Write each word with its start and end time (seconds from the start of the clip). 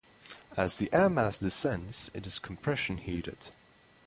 As 0.57 0.77
the 0.77 0.91
air 0.91 1.11
mass 1.11 1.37
descends, 1.37 2.09
it 2.15 2.25
is 2.25 2.39
compression 2.39 2.97
heated. 2.97 3.49